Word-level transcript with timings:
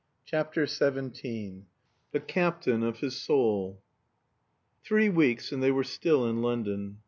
CHAPTER 0.25 0.65
XVII 0.65 1.65
THE 2.11 2.19
CAPTAIN 2.19 2.81
OF 2.81 2.97
HIS 3.01 3.17
SOUL 3.17 3.79
Three 4.83 5.09
weeks 5.09 5.51
and 5.51 5.61
they 5.61 5.69
were 5.71 5.83
still 5.83 6.25
in 6.25 6.41
London. 6.41 6.97